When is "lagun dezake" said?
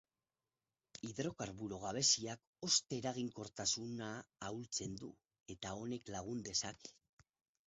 6.17-6.95